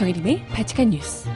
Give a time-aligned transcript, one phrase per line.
[0.00, 1.28] 정혜림의 바칙한 뉴스.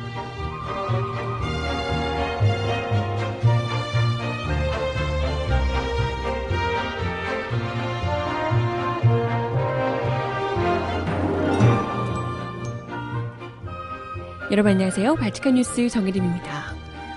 [14.50, 15.17] 여러분 안녕하세요.
[15.17, 16.75] 바칙한 뉴스 정혜림입니다.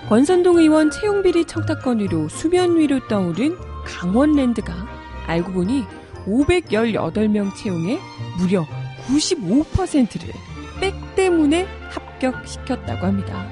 [0.10, 4.74] 권선동 의원 채용비리 청탁 건으로 수면 위로 떠오른 강원랜드가
[5.27, 5.86] 알고 보니
[6.26, 8.00] 518명 채용에
[8.38, 8.68] 무려
[9.08, 10.57] 95%를 백
[11.27, 13.45] 때문에 합격시켰다고 합니다.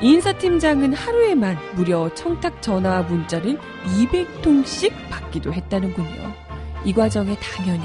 [0.00, 3.58] 인사팀장은 하루에만 무려 청탁 전화와 문자를
[3.98, 6.32] 200통씩 받기도 했다는군요.
[6.84, 7.82] 이 과정에 당연히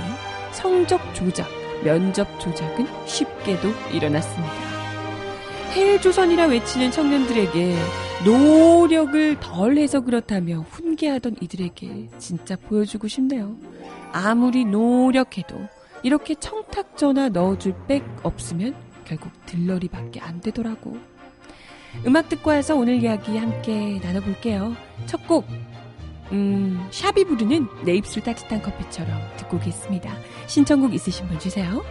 [0.52, 1.48] 성적 조작,
[1.84, 4.54] 면접 조작은 쉽게도 일어났습니다.
[5.72, 7.76] 해조선이라 외치는 청년들에게
[8.26, 13.58] 노력을 덜 해서 그렇다며 훈계하던 이들에게 진짜 보여주고 싶네요.
[14.14, 15.68] 아무리 노력해도
[16.04, 20.98] 이렇게 청탁 전화 넣어줄 백 없으면 결국 들러리밖에 안 되더라고.
[22.06, 24.76] 음악 듣고 와서 오늘 이야기 함께 나눠볼게요.
[25.06, 25.48] 첫 곡,
[26.32, 30.14] 음, 샵이 부르는 내 입술 따뜻한 커피처럼 듣고 오겠습니다.
[30.48, 31.84] 신청곡 있으신 분 주세요.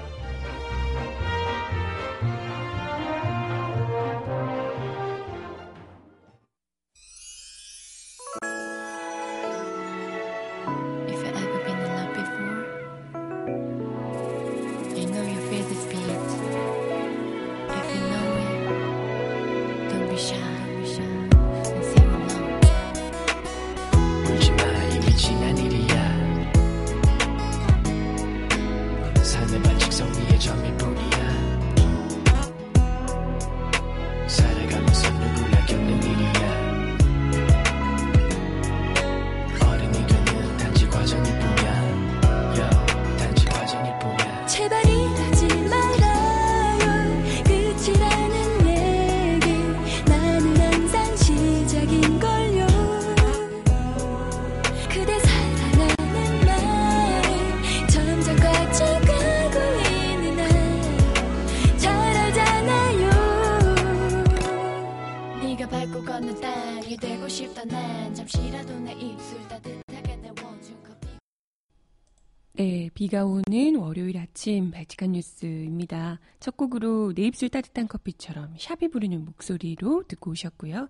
[72.94, 76.20] 비가 오는 월요일 아침 발칙한 뉴스입니다.
[76.38, 80.88] 첫 곡으로 내 입술 따뜻한 커피처럼 샵이 부르는 목소리로 듣고 오셨고요.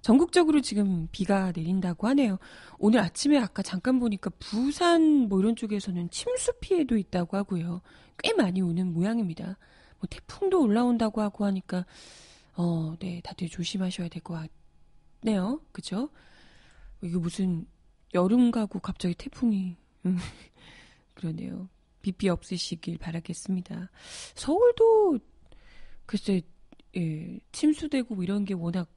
[0.00, 2.38] 전국적으로 지금 비가 내린다고 하네요.
[2.78, 7.82] 오늘 아침에 아까 잠깐 보니까 부산 뭐 이런 쪽에서는 침수 피해도 있다고 하고요.
[8.22, 9.58] 꽤 많이 오는 모양입니다.
[9.98, 11.84] 뭐 태풍도 올라온다고 하고 하니까
[12.56, 14.48] 어, 네, 다들 조심하셔야 될 것
[15.20, 15.60] 같네요.
[15.72, 16.08] 그죠?
[17.02, 17.66] 이게 무슨
[18.14, 20.16] 여름 가고 갑자기 태풍이 음.
[21.14, 21.68] 그러네요.
[22.02, 23.90] 비비 없으시길 바라겠습니다.
[24.34, 25.18] 서울도
[26.06, 26.42] 글쎄
[26.96, 28.88] 예, 침수되고 뭐 이런 게 워낙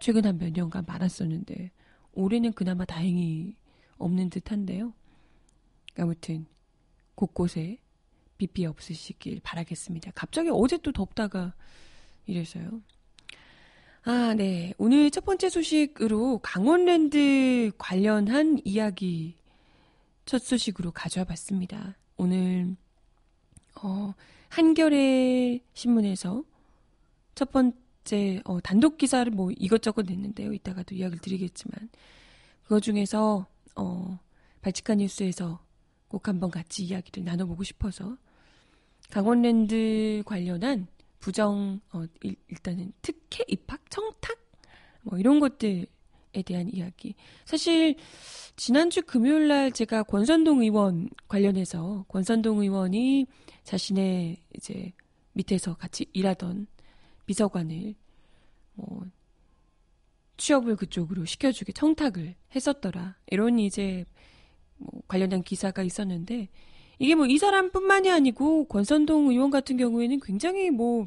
[0.00, 1.70] 최근 한 몇 년간 많았었는데
[2.12, 3.56] 올해는 그나마 다행히
[3.96, 4.92] 없는 듯한데요.
[5.98, 6.46] 아무튼
[7.14, 7.78] 곳곳에
[8.36, 10.10] 비비 없으시길 바라겠습니다.
[10.14, 11.54] 갑자기 어제 또 덥다가
[12.26, 12.82] 이래서요.
[14.02, 14.74] 아, 네.
[14.76, 19.36] 오늘 첫 번째 소식으로 강원랜드 관련한 이야기
[20.24, 21.96] 첫 소식으로 가져와 봤습니다.
[22.16, 22.76] 오늘
[23.82, 24.14] 어,
[24.48, 26.44] 한겨레 신문에서
[27.34, 30.52] 첫 번째 어, 단독 기사를 뭐 이것저것 냈는데요.
[30.52, 31.90] 이따가도 이야기를 드리겠지만
[32.62, 33.46] 그거 중에서
[33.76, 34.18] 어,
[34.62, 35.60] 발칙한 뉴스에서
[36.08, 38.16] 꼭 한번 같이 이야기를 나눠보고 싶어서
[39.10, 40.86] 강원랜드 관련한
[41.18, 44.38] 부정 어, 일, 단은 특혜 입학 청탁
[45.02, 45.86] 뭐 이런 것들에
[46.42, 47.14] 대한 이야기.
[47.44, 47.96] 사실
[48.56, 53.26] 지난주 금요일 날 제가 권선동 의원 관련해서 권선동 의원이
[53.64, 54.92] 자신의 이제
[55.32, 56.66] 밑에서 같이 일하던
[57.26, 57.94] 비서관을
[58.74, 59.04] 뭐
[60.36, 63.16] 취업을 그쪽으로 시켜주게 청탁을 했었더라.
[63.30, 64.04] 이런 이제
[64.76, 66.48] 뭐 관련된 기사가 있었는데
[66.98, 71.04] 이게 뭐 이 사람뿐만이 아니고 권선동 의원 같은 경우에는 굉장히 뭐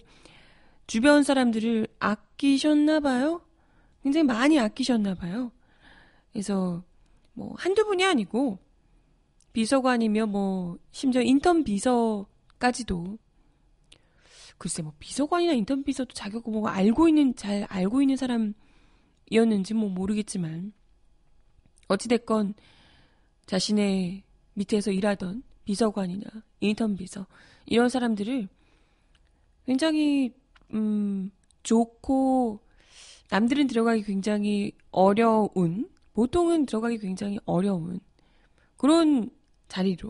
[0.86, 3.42] 주변 사람들을 아끼셨나 봐요.
[4.08, 5.52] 굉장히 많이 아끼셨나 봐요.
[6.32, 6.82] 그래서
[7.34, 8.58] 뭐 한두 분이 아니고
[9.52, 13.18] 비서관이며 뭐 심지어 인턴 비서까지도
[14.58, 20.72] 글쎄 뭐 비서관이나 인턴 비서도 자격 뭐 알고 있는 잘 알고 있는 사람이었는지 뭐 모르겠지만
[21.90, 22.54] 어찌 됐건
[23.46, 26.24] 자신의 밑에서 일하던 비서관이나
[26.62, 27.28] 인턴 비서
[27.66, 28.48] 이런 사람들을
[29.66, 30.34] 굉장히
[30.74, 31.30] 음
[31.64, 32.62] 좋고
[33.30, 38.00] 남들은 들어가기 굉장히 어려운 보통은 들어가기 굉장히 어려운
[38.78, 39.30] 그런
[39.68, 40.10] 자리로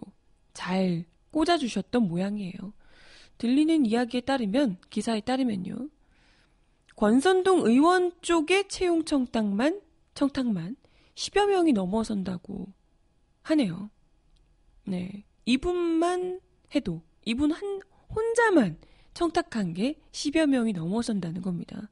[0.53, 2.73] 잘 꽂아주셨던 모양이에요.
[3.37, 5.89] 들리는 이야기에 따르면 기사에 따르면요.
[6.95, 9.81] 권선동 의원 쪽의 채용 청탁만
[10.15, 10.75] 청탁만
[11.13, 12.67] 10여 명이 넘어선다고
[13.43, 13.89] 하네요.
[14.85, 15.23] 네.
[15.45, 16.41] 이분만
[16.73, 18.77] 해도 이분 한 혼자만
[19.13, 21.89] 청탁한 게 10여 명이 넘어선다는 겁니다.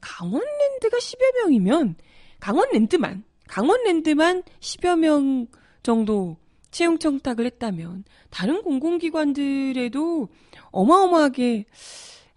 [0.00, 1.96] 강원랜드가 10여 명이면
[2.40, 5.46] 강원랜드만 강원랜드만 10여 명
[5.82, 6.36] 정도
[6.70, 10.28] 채용 청탁을 했다면 다른 공공기관들에도
[10.70, 11.66] 어마어마하게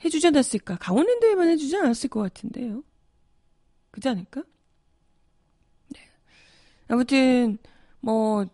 [0.04, 0.78] 해주지 않았을까?
[0.78, 2.84] 강원랜드에만 해주지 않았을 것 같은데요.
[3.92, 4.44] 그지 않을까?
[5.90, 6.02] 네.
[6.90, 7.58] 아무튼
[8.02, 8.46] 뭐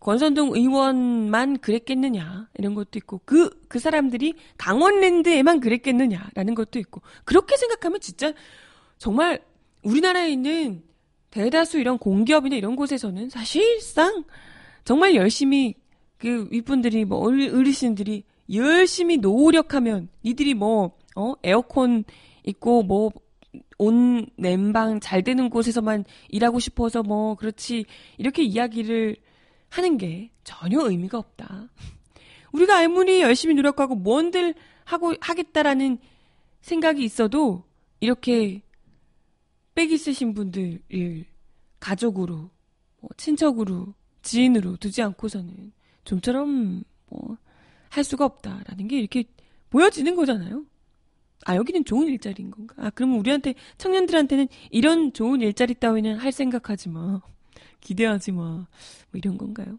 [0.00, 8.00] 권선동 의원만 그랬겠느냐 이런 것도 있고 그그 그 사람들이 강원랜드에만 그랬겠느냐라는 것도 있고 그렇게 생각하면
[8.00, 8.32] 진짜
[8.98, 9.40] 정말
[9.82, 10.82] 우리나라에 있는
[11.30, 14.24] 대다수 이런 공기업이나 이런 곳에서는 사실상
[14.84, 15.74] 정말 열심히
[16.16, 21.34] 그 윗분들이 뭐 어르신들이 열심히 노력하면 니들이 뭐 어?
[21.42, 22.04] 에어컨
[22.44, 23.10] 있고 뭐
[23.78, 27.86] 온 냉방 잘 되는 곳에서만 일하고 싶어서 뭐 그렇지
[28.18, 29.16] 이렇게 이야기를
[29.68, 31.68] 하는 게 전혀 의미가 없다.
[32.52, 34.54] 우리가 아무리 열심히 노력하고 뭔들
[34.84, 35.98] 하고 하겠다라는
[36.60, 37.64] 생각이 있어도
[38.00, 38.62] 이렇게
[39.74, 41.24] 빽 있으신 분들을
[41.78, 42.50] 가족으로
[43.00, 45.72] 뭐 친척으로 지인으로 두지 않고서는
[46.04, 47.36] 좀처럼 뭐
[47.90, 49.24] 할 수가 없다라는 게 이렇게
[49.70, 50.64] 보여지는 거잖아요.
[51.44, 52.74] 아, 여기는 좋은 일자리인 건가?
[52.78, 57.20] 아, 그러면 우리한테, 청년들한테는 이런 좋은 일자리 따위는 할 생각하지 마.
[57.88, 58.42] 기대하지 마.
[58.42, 58.66] 뭐
[59.14, 59.78] 이런 건가요?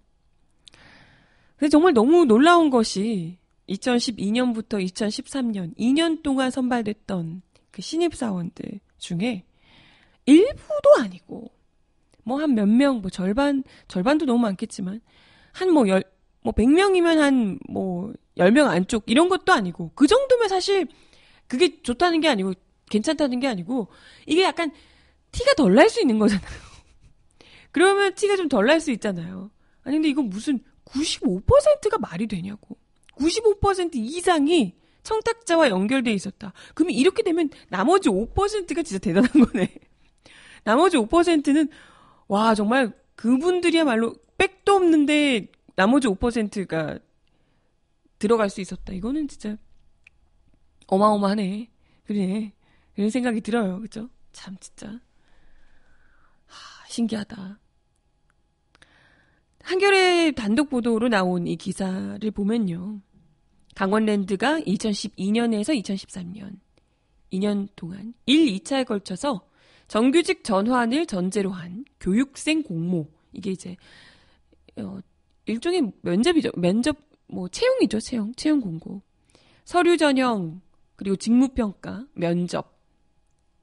[1.57, 3.38] 근데 정말 너무 놀라운 것이
[3.69, 9.44] 2012년부터 2013년 2년 동안 선발됐던 그 신입사원들 중에
[10.25, 11.51] 일부도 아니고
[12.23, 15.01] 뭐 한 몇 명, 뭐 절반, 절반도 너무 많겠지만
[15.53, 16.03] 한 뭐 열,
[16.41, 20.88] 뭐 100명이면 한 뭐 10명 안쪽 이런 것도 아니고 그 정도면 사실
[21.47, 22.53] 그게 좋다는 게 아니고
[22.89, 23.88] 괜찮다는 게 아니고
[24.25, 24.71] 이게 약간
[25.31, 26.69] 티가 덜 날 수 있는 거잖아요.
[27.71, 29.51] 그러면 티가 좀 덜 날 수 있잖아요.
[29.83, 32.77] 아니 근데 이건 무슨 95%가 말이 되냐고.
[33.16, 36.54] 95% 이상이 청탁자와 연결돼 있었다.
[36.74, 39.74] 그러면 이렇게 되면 나머지 5%가 진짜 대단한 거네.
[40.63, 41.69] 나머지 5%는
[42.27, 47.00] 와 정말 그분들이야말로 백도 없는데 나머지 5%가
[48.19, 48.94] 들어갈 수 있었다.
[48.94, 49.57] 이거는 진짜
[50.88, 51.69] 어마어마하네.
[52.06, 52.54] 그래.
[52.95, 53.80] 그런 생각이 들어요.
[53.80, 54.10] 그죠?
[54.33, 55.00] 참, 진짜.
[56.89, 57.59] 하, 신기하다.
[59.62, 63.01] 한겨레 단독 보도로 나온 이 기사를 보면요.
[63.75, 66.59] 강원랜드가 2012년에서 2013년
[67.31, 69.47] 2년 동안 1, 2차에 걸쳐서
[69.88, 73.77] 정규직 전환을 전제로 한 교육생 공모 이게 이제
[74.77, 75.00] 어,
[75.45, 76.51] 일종의 면접이죠.
[76.57, 76.97] 면접
[77.27, 78.00] 뭐 채용이죠.
[78.00, 79.01] 채용 채용 공고
[79.63, 80.62] 서류 전형
[80.95, 82.77] 그리고 직무 평가, 면접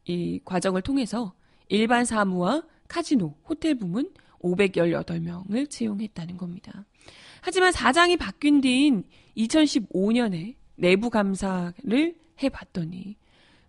[0.05, 1.35] 이 과정을 통해서
[1.69, 4.11] 일반 사무와 카지노, 호텔 부문
[4.41, 6.85] 518명을 채용했다는 겁니다.
[7.41, 9.05] 하지만 사장이 바뀐 뒤인
[9.37, 13.17] 2015년에 내부 감사를 해봤더니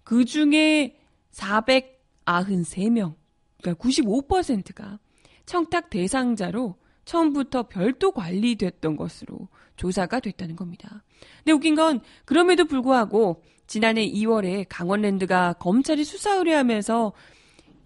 [0.03, 0.97] 그 중에
[1.31, 3.15] 493명,
[3.61, 4.99] 그러니까 95%가
[5.45, 6.75] 청탁 대상자로
[7.05, 11.03] 처음부터 별도 관리됐던 것으로 조사가 됐다는 겁니다.
[11.37, 17.13] 근데 웃긴 건 그럼에도 불구하고 지난해 2월에 강원랜드가 검찰이 수사 의뢰하면서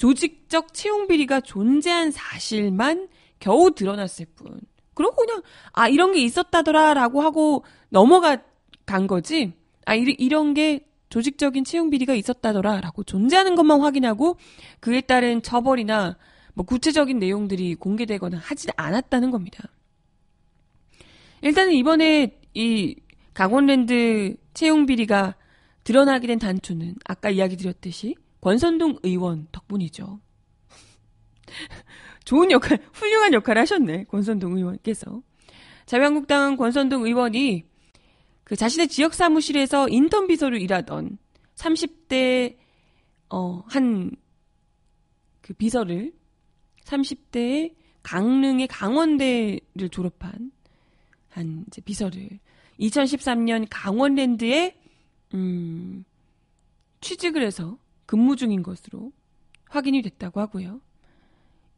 [0.01, 4.59] 조직적 채용 비리가 존재한 사실만 겨우 드러났을 뿐.
[4.95, 5.43] 그러고 그냥
[5.73, 8.41] 아 이런 게 있었다더라라고 하고 넘어간
[9.07, 9.53] 거지.
[9.85, 14.37] 아 이, 이런 게 조직적인 채용 비리가 있었다더라라고 존재하는 것만 확인하고
[14.79, 16.17] 그에 따른 처벌이나
[16.55, 19.69] 뭐 구체적인 내용들이 공개되거나 하지 않았다는 겁니다.
[21.43, 22.95] 일단은 이번에 이
[23.35, 25.35] 강원랜드 채용 비리가
[25.83, 30.19] 드러나게 된 단초는 아까 이야기 드렸듯이 권선동 의원 덕분이죠.
[32.25, 34.05] 좋은 역할, 훌륭한 역할을 하셨네.
[34.05, 35.21] 권선동 의원께서.
[35.85, 37.65] 자유한국당 권선동 의원이
[38.43, 41.17] 그 자신의 지역 사무실에서 인턴 비서로 일하던
[41.55, 42.57] 30대
[43.29, 44.11] 어, 한
[45.51, 46.13] 그 비서를
[46.85, 50.51] 30대의 강릉의 강원대를 졸업한
[51.27, 52.39] 한 이제 비서를
[52.79, 54.79] 2013년 강원랜드에
[55.33, 56.03] 음,
[57.01, 59.11] 취직을 해서 근무 중인 것으로
[59.69, 60.81] 확인이 됐다고 하고요.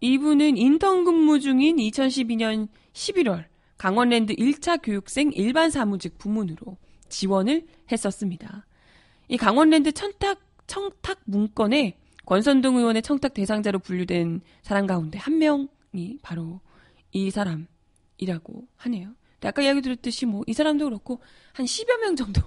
[0.02, 3.46] 이분은 인턴 근무 중인 2012년 11월
[3.78, 6.78] 강원랜드 1차 교육생 일반 사무직 부문으로
[7.10, 8.66] 지원을 했었습니다.
[9.28, 16.62] 이 강원랜드 청탁, 청탁 문건에 권선동 의원의 청탁 대상자로 분류된 사람 가운데 한 명이 바로
[17.12, 19.14] 이 사람이라고 하네요.
[19.44, 22.42] 아까 이야기 드렸듯이 뭐 이 사람도 그렇고 한 10여 명 정도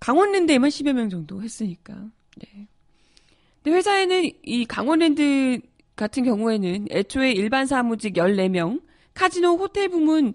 [0.00, 2.10] 강원랜드에만 10여 명 정도 했으니까.
[2.36, 2.68] 네.
[3.62, 5.60] 근데 회사에는 이 강원랜드
[5.96, 8.82] 같은 경우에는 애초에 일반 사무직 14명,
[9.14, 10.34] 카지노 호텔 부문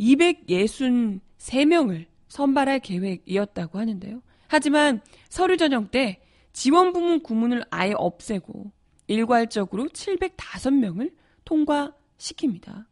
[0.00, 4.22] 263명을 선발할 계획이었다고 하는데요.
[4.48, 6.20] 하지만 서류 전형 때
[6.52, 8.72] 지원 부문 구문을 아예 없애고
[9.06, 11.12] 일괄적으로 705명을
[11.44, 12.86] 통과시킵니다.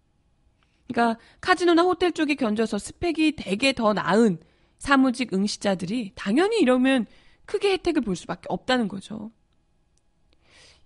[0.88, 4.38] 그러니까 카지노나 호텔 쪽에 견져서 스펙이 되게 더 나은
[4.78, 7.06] 사무직 응시자들이 당연히 이러면
[7.44, 9.30] 크게 혜택을 볼 수밖에 없다는 거죠.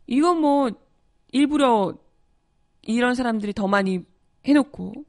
[0.06, 0.70] 이건 뭐
[1.32, 1.96] 일부러
[2.82, 4.04] 이런 사람들이 더 많이
[4.44, 5.04] 해놓고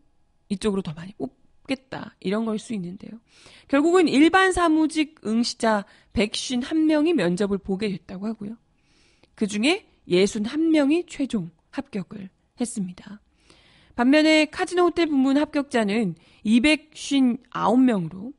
[0.50, 3.12] 이쪽으로 더 많이 뽑겠다 이런 걸 수 있는데요.
[3.68, 8.58] 결국은 일반 사무직 응시자 151명이 면접을 보게 됐다고 하고요.
[9.36, 13.22] 그 중에 61명이 최종 합격을 했습니다.
[13.96, 18.34] 반면에 카지노 호텔 부문 합격자는 259명으로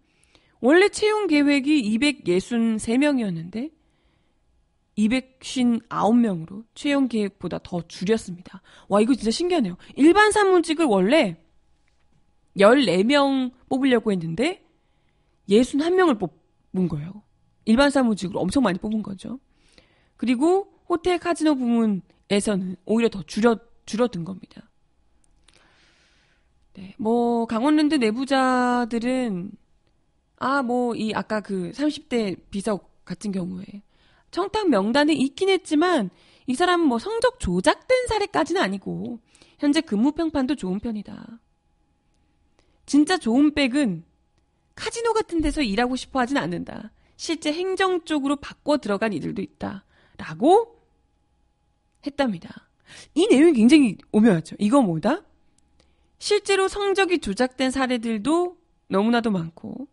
[0.61, 3.73] 원래 채용 계획이 263명이었는데
[4.99, 8.63] 259명으로 채용 계획보다 더 줄였습니다.
[8.89, 9.77] 와, 이거 진짜 신기하네요.
[9.95, 11.37] 일반 사무직을 원래
[12.57, 14.65] 14명 뽑으려고 했는데
[15.49, 17.23] 61명을 뽑은 거예요.
[17.65, 19.39] 일반 사무직으로 엄청 많이 뽑은 거죠.
[20.17, 24.69] 그리고 호텔 카지노 부문에서는 오히려 더 줄여, 줄어든 겁니다.
[26.75, 29.51] 네, 뭐, 강원랜드 내부자들은,
[30.39, 33.65] 아, 뭐, 이, 아까 그 30대 비석 같은 경우에,
[34.31, 36.11] 청탁 명단에 있긴 했지만,
[36.47, 39.21] 이 사람은 뭐 성적 조작된 사례까지는 아니고,
[39.59, 41.41] 현재 근무 평판도 좋은 편이다.
[42.87, 44.05] 진짜 좋은 백은
[44.75, 46.93] 카지노 같은 데서 일하고 싶어 하진 않는다.
[47.17, 49.85] 실제 행정 쪽으로 바꿔 들어간 이들도 있다.
[50.17, 50.81] 라고
[52.07, 52.69] 했답니다.
[53.15, 54.57] 이 내용이 굉장히 오묘하죠.
[54.59, 55.23] 이거 뭐다?
[56.19, 58.57] 실제로 성적이 조작된 사례들도
[58.89, 59.89] 너무나도 많고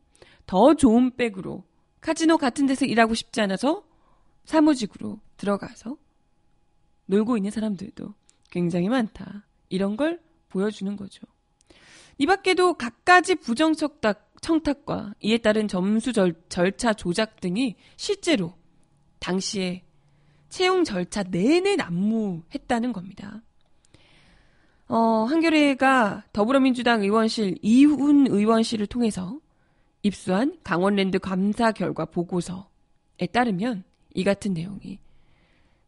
[0.45, 1.63] 더 좋은 백으로
[2.01, 3.83] 카지노 같은 데서 일하고 싶지 않아서
[4.45, 5.97] 사무직으로 들어가서
[7.07, 8.13] 놀고 있는 사람들도
[8.51, 9.45] 굉장히 많다.
[9.69, 11.25] 이런 걸 보여주는 거죠.
[12.17, 18.53] 이 밖에도 갖가지 부정청탁, 청탁과 이에 따른 점수 절, 절차 조작 등이 실제로
[19.19, 19.83] 당시에
[20.49, 23.41] 채용 절차 내내 난무했다는 겁니다.
[24.87, 29.39] 어, 한겨레가 더불어민주당 의원실 이훈 의원실을 통해서
[30.05, 33.83] 입수한 강원랜드 감사 결과 보고서에 따르면
[34.13, 34.99] 이 같은 내용이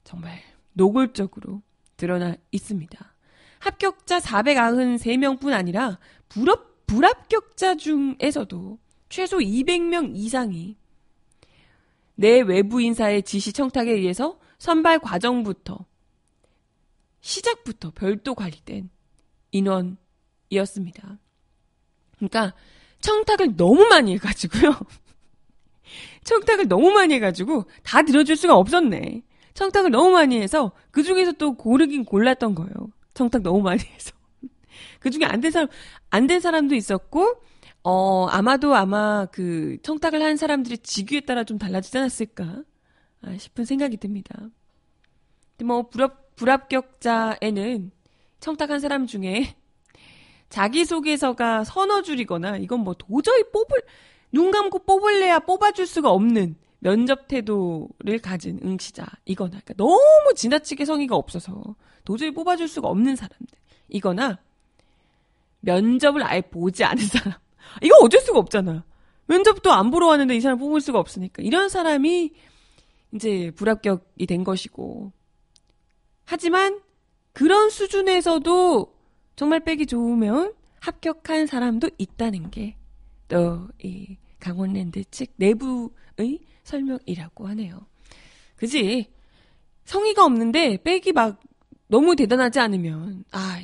[0.04, 0.42] 정말
[0.74, 1.62] 노골적으로
[1.98, 3.14] 드러나 있습니다.
[3.60, 10.78] 합격자 493명뿐 아니라 불합, 불합격자 중에서도 최소 200명 이상이
[12.16, 15.86] 내 외부 인사의 지시 청탁에 의해서 선발 과정부터
[17.22, 18.90] 시작부터 별도 관리된
[19.52, 21.20] 인원이었습니다.
[22.16, 22.56] 그러니까
[23.02, 24.76] 청탁을 너무 많이 해가지고요.
[26.24, 29.24] 청탁을 너무 많이 해가지고 다 들어줄 수가 없었네.
[29.54, 32.74] 청탁을 너무 많이 해서 그 중에서 또 고르긴 골랐던 거예요.
[33.14, 34.12] 청탁 너무 많이 해서.
[35.00, 35.68] 그 중에 안 된 사람,
[36.10, 37.42] 안 된 사람도 있었고,
[37.84, 42.64] 어, 아마도 아마 그 청탁을 한 사람들의 직위에 따라 좀 달라지지 않았을까
[43.22, 44.36] 아, 싶은 생각이 듭니다.
[45.64, 47.92] 뭐, 불합, 불합격자에는
[48.40, 49.56] 청탁한 사람 중에
[50.50, 53.82] 자기소개서가 서너 줄이거나 이건 뭐 도저히 뽑을,
[54.32, 59.50] 눈 감고 뽑을래야 뽑아줄 수가 없는 면접 태도를 가진 응시자이거나.
[59.50, 61.76] 그러니까 너무 지나치게 성의가 없어서
[62.06, 63.58] 도저히 뽑아줄 수가 없는 사람들
[63.90, 64.40] 이거나
[65.62, 67.34] 면접을 아예 보지 않은 사람.
[67.82, 68.86] 이거 어쩔 수가 없잖아.
[69.26, 71.44] 면접도 안 보러 왔는데 이 사람 뽑을 수가 없으니까.
[71.44, 72.32] 이런 사람이
[73.14, 75.12] 이제 불합격이 된 것이고.
[76.24, 76.80] 하지만
[77.34, 78.97] 그런 수준에서도
[79.38, 82.76] 정말 빼기 좋으면 합격한 사람도 있다는 게
[83.30, 87.86] 또 이 강원랜드 측 내부의 설명이라고 하네요.
[88.56, 89.12] 그지?
[89.86, 91.40] 성의가 없는데 백이 막
[91.88, 93.62] 너무 대단하지 않으면 아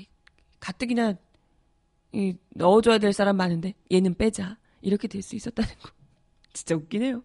[0.60, 1.14] 가뜩이나
[2.14, 5.90] 이, 넣어줘야 될 사람 많은데 얘는 빼자 이렇게 될 수 있었다는 거
[6.54, 7.24] 진짜 웃기네요.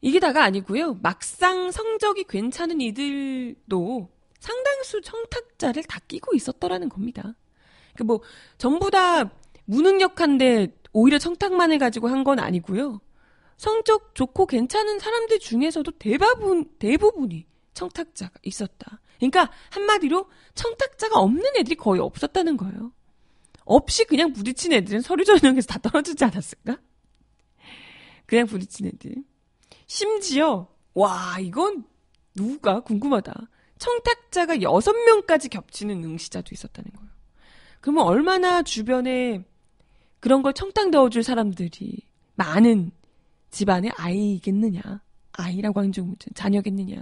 [0.00, 0.94] 이게 다가 아니고요.
[1.02, 7.34] 막상 성적이 괜찮은 이들도 상당수 청탁자를 다 끼고 있었더라는 겁니다.
[7.96, 8.20] 그 뭐
[8.58, 9.30] 전부 다
[9.64, 13.00] 무능력한데 오히려 청탁만 해가지고 한 건 아니고요.
[13.56, 19.00] 성적 좋고 괜찮은 사람들 중에서도 대부분, 대부분이 청탁자가 있었다.
[19.16, 22.92] 그러니까 한마디로 청탁자가 없는 애들이 거의 없었다는 거예요.
[23.64, 26.78] 없이 그냥 부딪힌 애들은 서류 전형에서 다 떨어지지 않았을까?
[28.26, 29.16] 그냥 부딪힌 애들.
[29.86, 31.84] 심지어, 와, 이건
[32.34, 33.48] 누가 궁금하다.
[33.78, 37.08] 청탁자가 6명까지 겹치는 응시자도 있었다는 거예요.
[37.80, 39.44] 그러면 얼마나 주변에
[40.20, 41.98] 그런 걸 청탁 넣어줄 사람들이
[42.34, 42.90] 많은
[43.50, 44.80] 집안의 아이겠느냐.
[45.32, 47.00] 아이라고 하는 좀 자녀겠느냐.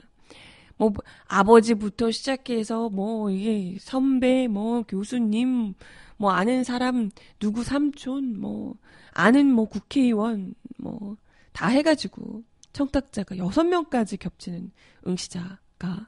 [0.77, 0.93] 뭐
[1.27, 5.75] 아버지부터 시작해서 뭐 이게 선배 뭐 교수님
[6.19, 8.75] 뭐 아는 사람 누구 삼촌 뭐
[9.13, 11.17] 아는 뭐 국회의원 뭐
[11.57, 14.71] 다 해가지고 청탁자가 여섯 명까지 겹치는
[15.07, 16.07] 응시자가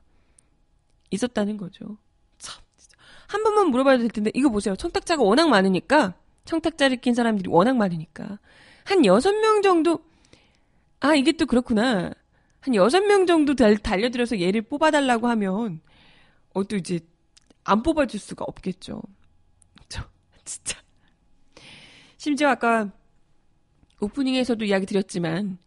[1.10, 1.98] 있었다는 거죠.
[2.38, 2.62] 참,
[3.28, 4.76] 한 번만 물어봐도 될 텐데 이거 보세요.
[4.76, 8.38] 청탁자가 워낙 많으니까 청탁자를 낀 사람들이 워낙 많으니까
[8.84, 10.00] 한 여섯 명 정도
[11.00, 12.12] 아 이게 또 그렇구나.
[12.60, 15.80] 한 여섯 명 정도 달, 달려들어서 얘를 뽑아달라고 하면
[16.54, 17.00] 어 또 이제
[17.64, 19.02] 안 뽑아줄 수가 없겠죠.
[19.88, 20.02] 저
[20.44, 20.78] 진짜
[22.16, 22.90] 심지어 아까
[24.00, 25.58] 오프닝에서도 이야기 드렸지만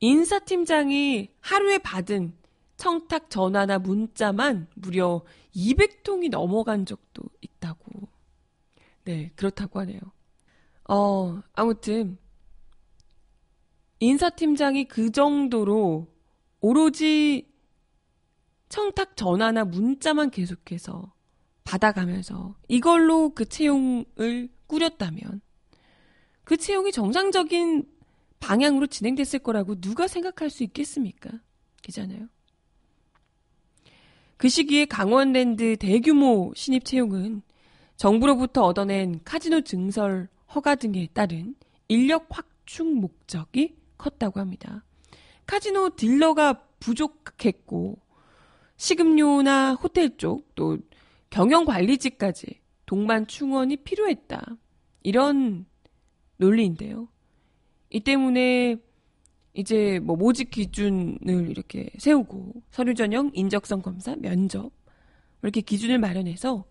[0.00, 2.34] 인사팀장이 하루에 받은
[2.76, 5.22] 청탁 전화나 문자만 무려
[5.54, 8.08] 200통이 넘어간 적도 있다고.
[9.04, 10.00] 네, 그렇다고 하네요.
[10.88, 12.18] 어, 아무튼
[14.00, 16.06] 인사팀장이 그 정도로
[16.60, 17.50] 오로지
[18.68, 21.14] 청탁 전화나 문자만 계속해서
[21.64, 25.40] 받아가면서 이걸로 그 채용을 꾸렸다면
[26.44, 27.88] 그 채용이 정상적인
[28.38, 31.30] 방향으로 진행됐을 거라고 누가 생각할 수 있겠습니까?
[31.82, 32.28] 그잖아요.
[34.36, 37.42] 그 시기에 강원랜드 대규모 신입 채용은
[37.96, 41.54] 정부로부터 얻어낸 카지노 증설 허가 등에 따른
[41.88, 44.84] 인력 확충 목적이 컸다고 합니다.
[45.46, 47.98] 카지노 딜러가 부족했고
[48.76, 50.78] 식음료나 호텔 쪽 또
[51.30, 54.56] 경영 관리직까지 동반 충원이 필요했다.
[55.02, 55.66] 이런
[56.38, 57.08] 논리인데요.
[57.90, 58.76] 이 때문에
[59.56, 64.70] 이제 뭐 모집 기준을 이렇게 세우고 서류 전형, 인적성 검사, 면접
[65.42, 66.66] 이렇게 기준을 마련해서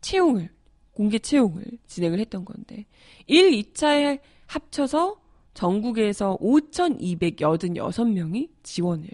[0.00, 0.50] 채용을
[0.92, 2.86] 공개 채용을 진행을 했던 건데
[3.28, 5.20] 1, 2차에 합쳐서
[5.54, 9.08] 전국에서 5,286명이 지원을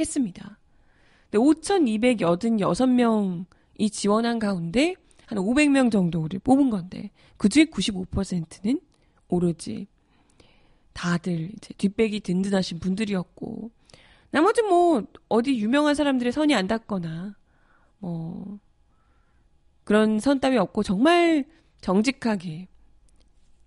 [0.00, 0.58] 했습니다.
[1.32, 4.94] 5,286명이 지원한 가운데
[5.26, 8.80] 한 500명 정도를 뽑은 건데 그중에 95%는
[9.28, 9.86] 오로지
[10.98, 13.70] 다들 이제 뒷백이 든든하신 분들이었고
[14.32, 17.36] 나머지 뭐 어디 유명한 사람들의 선이 안 닿거나
[18.00, 18.58] 뭐
[19.84, 21.44] 그런 선 따위 없고 정말
[21.80, 22.66] 정직하게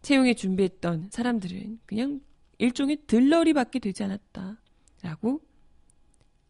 [0.02, 2.20] 채용에 준비했던 사람들은 그냥
[2.58, 5.40] 일종의 들러리밖에 되지 않았다라고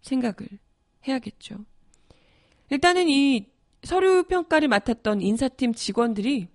[0.01, 0.49] 생각을
[1.07, 1.63] 해야겠죠.
[2.71, 3.45] 일단은 이
[3.83, 6.47] 서류 평가를 맡았던 인사팀 직원들이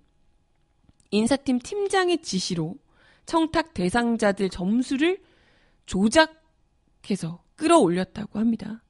[1.11, 2.75] 인사팀 팀장의 지시로
[3.27, 5.21] 청탁 대상자들 점수를
[5.85, 8.81] 조작해서 끌어올렸다고 합니다.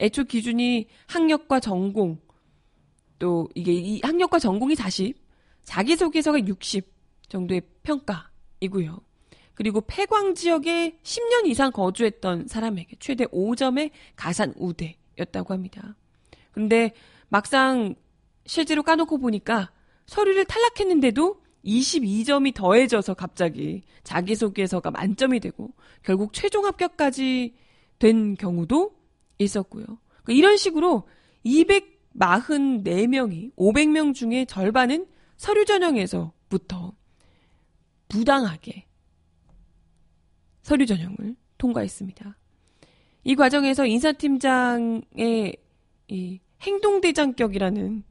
[0.00, 2.20] 애초 기준이 학력과 전공,
[3.18, 5.16] 또 이게 이 학력과 전공이 40,
[5.62, 6.92] 자기소개서가 60
[7.28, 9.00] 정도의 평가이고요.
[9.54, 15.94] 그리고 폐광 지역에 10년 이상 거주했던 사람에게 최대 5점의 가산 우대였다고 합니다.
[16.50, 16.92] 근데
[17.28, 17.94] 막상
[18.46, 19.70] 실제로 까놓고 보니까
[20.06, 25.72] 서류를 탈락했는데도 22점이 더해져서 갑자기 자기소개서가 만점이 되고
[26.02, 27.54] 결국 최종 합격까지
[27.98, 28.94] 된 경우도
[29.38, 29.84] 있었고요.
[29.84, 31.06] 그러니까 이런 식으로
[31.44, 36.94] 244명이 500명 중에 절반은 서류 전형에서부터
[38.08, 38.86] 부당하게
[40.62, 42.38] 서류 전형을 통과했습니다.
[43.24, 45.56] 이 과정에서 인사팀장의
[46.08, 48.04] 이 행동대장격이라는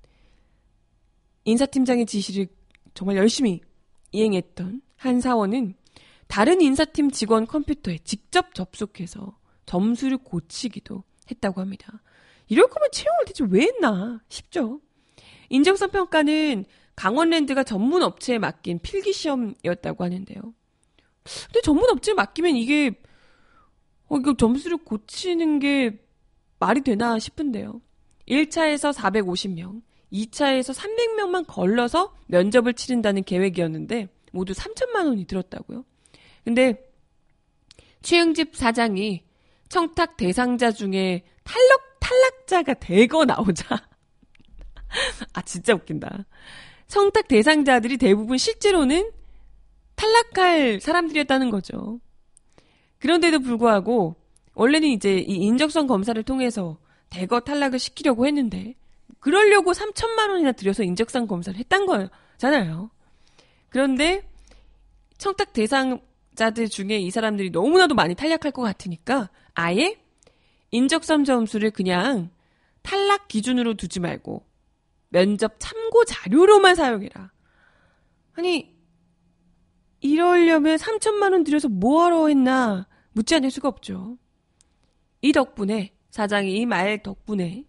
[1.46, 2.48] 인사팀장의 지시를
[2.94, 3.62] 정말 열심히
[4.12, 5.76] 이행했던 한 사원은
[6.28, 12.02] 다른 인사팀 직원 컴퓨터에 직접 접속해서 점수를 고치기도 했다고 합니다.
[12.48, 14.82] 이럴 거면 채용을 대체 왜 했나 싶죠.
[15.50, 20.42] 인정성 평가는 강원랜드가 전문 업체에 맡긴 필기 시험이었다고 하는데요.
[21.46, 22.92] 근데 전문 업체에 맡기면 이게
[24.08, 26.00] 어, 이거 점수를 고치는 게
[26.60, 27.82] 말이 되나 싶은데요.
[28.28, 29.82] 1차에서 450명,
[30.14, 35.84] 2차에서 300명만 걸러서 면접을 치른다는 계획이었는데 모두 3천만 원이 들었다고요.
[36.44, 36.92] 근데
[38.02, 39.24] 최영집 사장이
[39.70, 43.82] 청탁 대상자 중에 탈락 탈락자가 대거 나오자
[45.34, 46.26] 아 진짜 웃긴다.
[46.88, 49.12] 청탁 대상자들이 대부분 실제로는
[49.96, 52.00] 탈락할 사람들이었다는 거죠.
[53.00, 54.16] 그런데도 불구하고
[54.54, 56.78] 원래는 이제 이 인적성 검사를 통해서
[57.10, 58.76] 대거 탈락을 시키려고 했는데
[59.24, 62.92] 그러려고 3천만 원이나 들여서 인적성 검사를 했단 거잖아요.
[63.70, 64.28] 그런데
[65.18, 69.98] 청탁 대상자들 중에 이 사람들이 너무나도 많이 탈락할 것 같으니까 아예
[70.72, 72.32] 인적성 점수를 그냥
[72.82, 74.46] 탈락 기준으로 두지 말고
[75.08, 77.32] 면접 참고 자료로만 사용해라.
[78.34, 78.76] 아니,
[80.02, 84.18] 이러려면 3천만 원 들여서 뭐하러 했나 묻지 않을 수가 없죠.
[85.22, 87.64] 이 덕분에 사장이 이 말 덕분에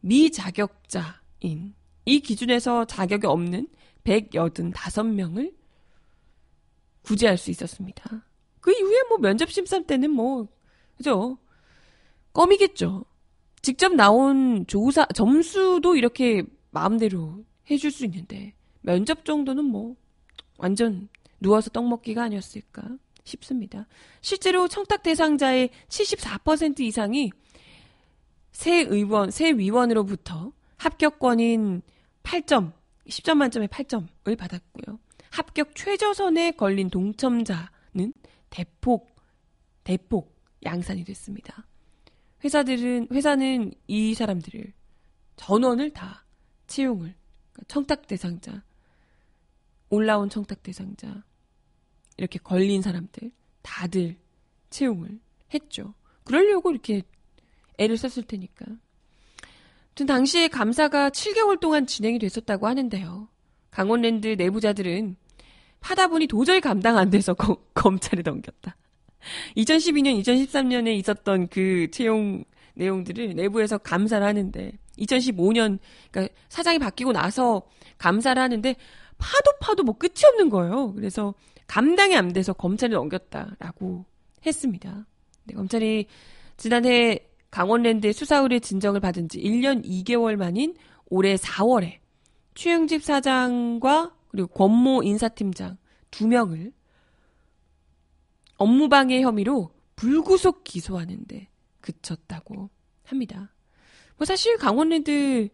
[0.00, 3.68] 미자격자인 이 기준에서 자격이 없는
[4.04, 5.54] 185명을
[7.02, 8.24] 구제할 수 있었습니다.
[8.60, 10.48] 그 이후에 뭐 면접 심사 때는 뭐
[10.96, 11.38] 그죠?
[12.32, 13.04] 껌이겠죠.
[13.62, 19.96] 직접 나온 조사 점수도 이렇게 마음대로 해줄 수 있는데 면접 정도는 뭐
[20.58, 21.08] 완전
[21.40, 22.82] 누워서 떡 먹기가 아니었을까
[23.24, 23.86] 싶습니다.
[24.20, 27.30] 실제로 청탁 대상자의 74% 이상이
[28.56, 31.82] 새 의원, 새 위원으로부터 합격권인
[32.22, 32.72] 8점,
[33.06, 34.98] 10점 만점에 8점을 받았고요.
[35.30, 38.14] 합격 최저선에 걸린 동첨자는
[38.48, 39.14] 대폭,
[39.84, 41.66] 대폭 양산이 됐습니다.
[42.44, 44.72] 회사들은, 회사는 이 사람들을
[45.36, 46.24] 전원을 다
[46.66, 47.14] 채용을,
[47.52, 48.64] 그러니까 청탁 대상자,
[49.90, 51.22] 올라온 청탁 대상자,
[52.16, 54.16] 이렇게 걸린 사람들, 다들
[54.70, 55.20] 채용을
[55.52, 55.92] 했죠.
[56.24, 57.02] 그러려고 이렇게
[57.78, 58.66] 애를 썼을 테니까.
[59.88, 63.28] 아무튼 당시에 감사가 7개월 동안 진행이 됐었다고 하는데요.
[63.70, 65.16] 강원랜드 내부자들은
[65.80, 68.76] 하다 보니 도저히 감당 안 돼서 거, 검찰에 넘겼다.
[69.56, 75.78] 2012년, 2013년에 있었던 그 채용 내용들을 내부에서 감사를 하는데 2015년
[76.10, 77.62] 그러니까 사장이 바뀌고 나서
[77.98, 78.76] 감사를 하는데
[79.18, 80.92] 파도 파도 뭐 끝이 없는 거예요.
[80.94, 81.34] 그래서
[81.66, 84.04] 감당이 안 돼서 검찰에 넘겼다라고
[84.44, 85.06] 했습니다.
[85.44, 86.06] 네, 검찰이
[86.56, 87.25] 지난해
[87.56, 91.98] 강원랜드의 수사 의뢰 진정을 받은 지 1년 2개월 만인 올해 4월에
[92.54, 95.78] 최영집 사장과 그리고 권모 인사팀장
[96.10, 96.72] 두 명을
[98.58, 101.48] 업무방해 혐의로 불구속 기소하는데
[101.80, 102.68] 그쳤다고
[103.04, 103.52] 합니다.
[104.16, 105.48] 뭐 사실 강원랜드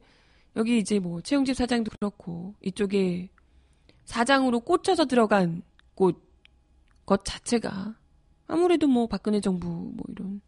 [0.57, 3.31] 여기 이제 뭐 최영집 사장도 그렇고 이쪽에
[4.05, 5.63] 사장으로 꽂혀서 들어간
[5.95, 6.33] 곳
[7.05, 7.95] 것 자체가
[8.47, 10.41] 아무래도 뭐 박근혜 정부 뭐 이런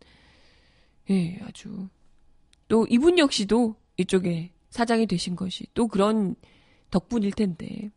[1.10, 1.88] 예 아주
[2.68, 6.34] 또 이분 역시도 이쪽에 사장이 되신 것이 또 그런
[6.90, 7.90] 덕분일 텐데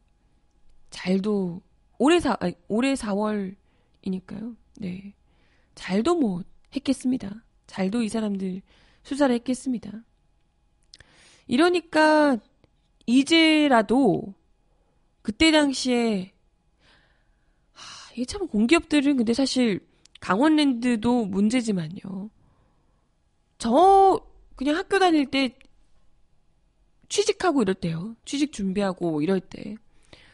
[0.90, 1.62] 잘도
[1.98, 4.56] 올해 사 아니, 올해 4월이니까요.
[4.80, 5.14] 네
[5.76, 6.44] 잘도 뭐
[6.76, 7.44] 했겠습니다.
[7.68, 8.62] 잘도 이 사람들
[9.04, 9.92] 수사를 했겠습니다.
[11.48, 12.38] 이러니까
[13.06, 14.34] 이제라도
[15.22, 16.34] 그때 당시에
[17.72, 19.80] 하, 이게 참 공기업들은 근데 사실
[20.20, 22.30] 강원랜드도 문제지만요.
[23.58, 24.20] 저
[24.56, 25.58] 그냥 학교 다닐 때
[27.10, 28.16] 취직하고 이럴 때요.
[28.26, 29.76] 취직 준비하고 이럴 때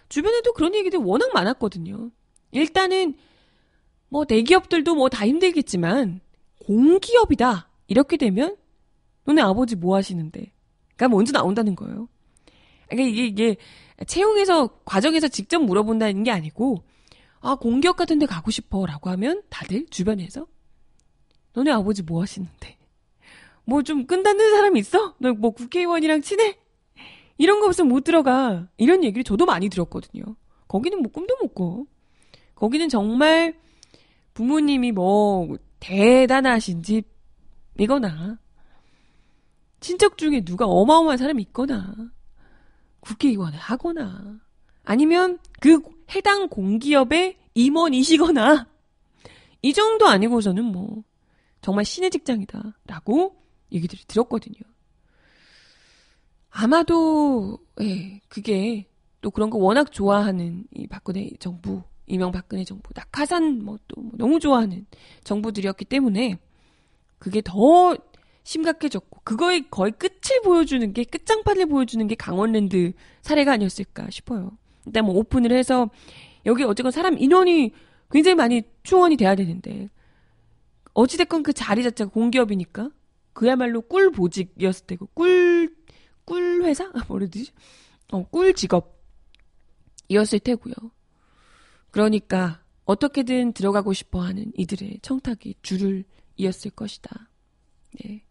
[0.09, 2.11] 주변에도 그런 얘기들 워낙 많았거든요.
[2.51, 3.15] 일단은
[4.09, 6.21] 뭐 대기업들도 뭐 다 힘들겠지만
[6.65, 8.55] 공기업이다 이렇게 되면
[9.25, 10.51] 너네 아버지 뭐 하시는데?
[10.95, 12.07] 그러니까 먼저 나온다는 거예요.
[12.89, 13.55] 그러니까 이게 이게
[14.05, 16.83] 채용에서 과정에서 직접 물어본다는 게 아니고
[17.39, 20.47] 아 공기업 같은 데 가고 싶어라고 하면 다들 주변에서
[21.53, 22.77] 너네 아버지 뭐 하시는데
[23.65, 25.15] 뭐 좀 끈다는 사람 있어?
[25.19, 26.57] 너 뭐 국회의원이랑 친해?
[27.37, 30.23] 이런 거 없으면 못 들어가 이런 얘기를 저도 많이 들었거든요.
[30.67, 31.85] 거기는 뭐 꿈도 못 꿔.
[32.55, 33.57] 거기는 정말
[34.33, 38.37] 부모님이 뭐 대단하신 집이거나
[39.79, 41.93] 친척 중에 누가 어마어마한 사람이 있거나
[43.01, 44.39] 국회의원을 하거나
[44.85, 45.81] 아니면 그
[46.15, 48.67] 해당 공기업의 임원이시거나
[49.61, 51.03] 이 정도 아니고서는 뭐
[51.61, 53.35] 정말 신의 직장이다라고
[53.73, 54.61] 얘기들을 들었거든요.
[56.49, 58.87] 아마도 예, 그게
[59.21, 64.85] 또 그런 거 워낙 좋아하는 이 박근혜 정부, 이명박근혜 정부, 낙하산 뭐또 뭐 너무 좋아하는
[65.23, 66.37] 정부들이었기 때문에
[67.17, 67.95] 그게 더
[68.43, 74.51] 심각해졌고 그거의 거의 끝을 보여주는 게 끝장판을 보여주는 게 강원랜드 사례가 아니었을까 싶어요.
[74.85, 75.89] 일단 뭐 오픈을 해서
[76.45, 77.71] 여기 어쨌건 사람 인원이
[78.11, 79.89] 굉장히 많이 충원이 돼야 되는데
[80.93, 82.89] 어찌됐건 그 자리 자체가 공기업이니까
[83.33, 85.75] 그야말로 꿀 보직이었을 때고 꿀,
[86.25, 86.85] 꿀 회사?
[86.85, 87.51] 아, 뭐라 되지?
[88.11, 90.73] 어, 꿀 직업이었을 테고요.
[91.91, 97.29] 그러니까 어떻게든 들어가고 싶어 하는 이들의 청탁이 줄을 이었을 것이다.
[97.99, 98.23] 네.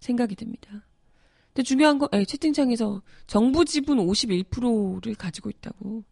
[0.00, 0.86] 생각이 듭니다.
[1.48, 6.04] 근데 중요한 건, 예, 채팅창에서 정부 지분 51%를 가지고 있다고.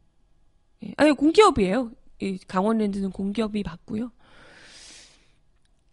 [0.84, 1.92] 예, 아니, 공기업이에요.
[2.20, 4.10] 이 강원랜드는 공기업이 맞고요.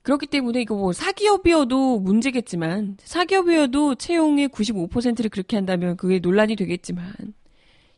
[0.02, 7.14] 그렇기 때문에 이거 뭐 사기업이어도 문제겠지만, 사기업이어도 채용의 95%를 그렇게 한다면 그게 논란이 되겠지만,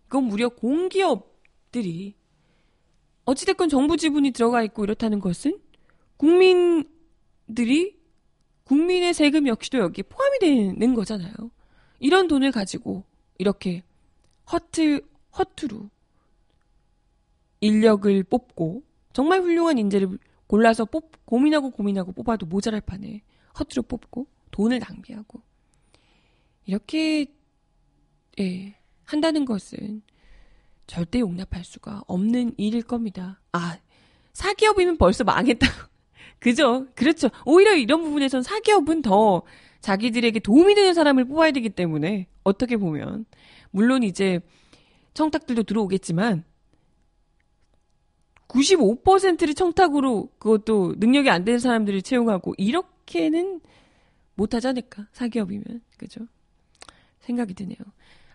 [0.08, 2.16] 이건 무려 공기업들이
[3.26, 5.60] 어찌됐건 정부 지분이 들어가 있고 이렇다는 것은
[6.18, 7.98] 국민들이
[8.66, 11.34] 국민의 세금 역시도 여기에 포함이 되는 거잖아요.
[12.00, 13.04] 이런 돈을 가지고
[13.38, 13.84] 이렇게
[14.52, 15.02] 허트,
[15.38, 15.90] 허투루
[17.62, 23.22] 인력을 뽑고 정말 훌륭한 인재를 골라서 뽑, 고민하고 고민하고 뽑아도 모자랄 판에
[23.60, 25.42] 허투루 뽑고 돈을 낭비하고
[26.66, 27.28] 이렇게
[28.40, 30.02] 예, 한다는 것은
[30.88, 33.40] 절대 용납할 수가 없는 일일 겁니다.
[33.52, 33.78] 아,
[34.34, 35.74] 사기업이면 벌써 망했다고.
[36.40, 36.88] 그죠?
[36.96, 37.30] 그렇죠.
[37.46, 39.44] 오히려 이런 부분에선 사기업은 더
[39.82, 43.26] 자기들에게 도움이 되는 사람을 뽑아야 되기 때문에 어떻게 보면
[43.72, 44.40] 물론 이제
[45.14, 46.44] 청탁들도 들어오겠지만
[48.48, 53.62] 95%를 청탁으로 그것도 능력이 안 되는 사람들을 채용하고 이렇게는
[54.36, 56.28] 못하지 않을까 사기업이면 그죠?
[57.22, 57.78] 생각이 드네요.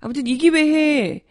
[0.00, 1.22] 아무튼 이 기회에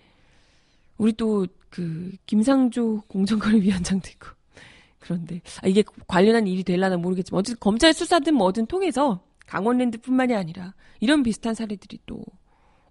[0.98, 4.30] 우리 또 그 김상조 공정거래위원장도 있고
[5.00, 11.24] 그런데 아, 이게 관련한 일이 될라나 모르겠지만 어쨌든 검찰 수사든 뭐든 통해서 강원랜드뿐만이 아니라 이런
[11.24, 12.24] 비슷한 사례들이 또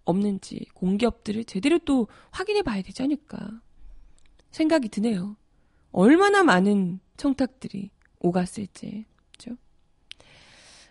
[0.04, 3.60] 없는지 공기업들을 제대로 또 확인해 봐야 되지 않을까
[4.52, 5.36] 생각이 드네요.
[5.96, 9.06] 얼마나 많은 청탁들이 오갔을지.
[9.32, 9.56] 그죠?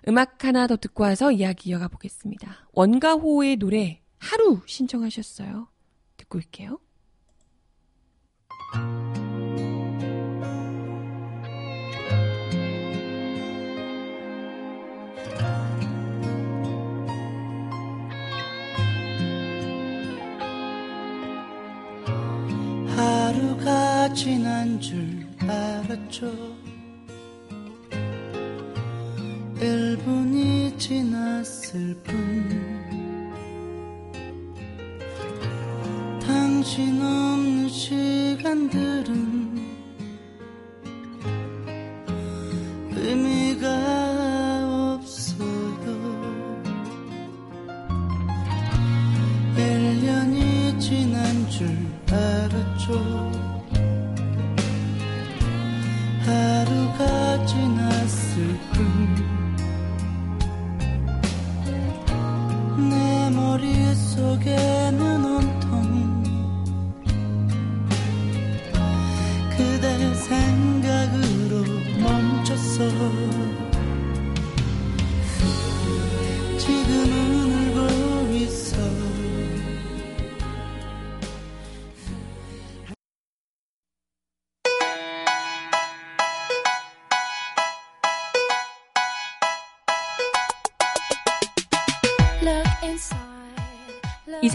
[0.08, 2.68] 음악 하나 더 듣고 와서 이야기 이어가 보겠습니다.
[2.74, 5.68] 원가호의 노래 하루 신청하셨어요.
[6.18, 6.80] 듣고 올게요.
[24.13, 26.32] 지난 줄 알았죠.
[29.60, 32.86] 1분이 지났을 뿐.
[36.20, 39.35] 당신 없는 시간들은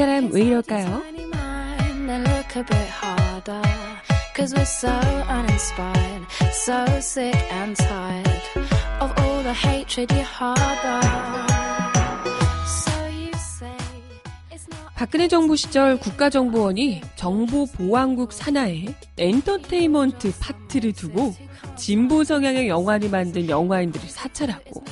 [0.01, 1.03] 사람 왜 이럴까요?
[14.95, 18.87] 박근혜 정부 시절 국가정보원이 정보보안국 산하에
[19.19, 21.35] 엔터테인먼트 파트를 두고
[21.77, 24.83] 진보 성향의 영화를 만든 영화인들을 사찰하고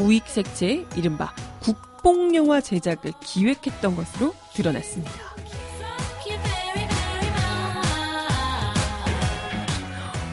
[0.00, 1.32] 우익 색채 이른바
[2.06, 5.10] 국뽕영화 제작을 기획했던 것으로 드러났습니다.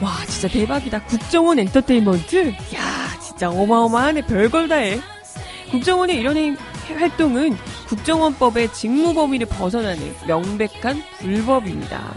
[0.00, 1.02] 와 진짜 대박이다.
[1.06, 2.50] 국정원 엔터테인먼트?
[2.76, 4.26] 야 진짜 어마어마하네.
[4.26, 5.00] 별걸 다 해.
[5.72, 6.56] 국정원의 이런 행-
[6.96, 7.56] 활동은
[7.88, 12.14] 국정원법의 직무 범위를 벗어나는 명백한 불법입니다.